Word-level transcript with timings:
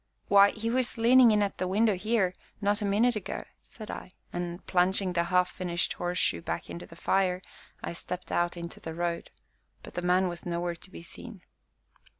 "Why, 0.29 0.49
he 0.49 0.71
was 0.71 0.97
leaning 0.97 1.29
in 1.29 1.43
at 1.43 1.59
the 1.59 1.67
window 1.67 1.93
here, 1.93 2.33
not 2.59 2.81
a 2.81 2.85
minute 2.85 3.15
ago," 3.15 3.43
said 3.61 3.91
I, 3.91 4.09
and, 4.33 4.65
plunging 4.65 5.13
the 5.13 5.25
half 5.25 5.51
finished 5.51 5.93
horseshoe 5.93 6.41
back 6.41 6.71
into 6.71 6.87
the 6.87 6.95
fire, 6.95 7.39
I 7.83 7.93
stepped 7.93 8.31
out 8.31 8.57
into 8.57 8.79
the 8.79 8.95
road, 8.95 9.29
but 9.83 9.93
the 9.93 10.01
man 10.01 10.27
was 10.27 10.43
nowhere 10.43 10.73
to 10.73 10.89
be 10.89 11.03
seen. 11.03 11.43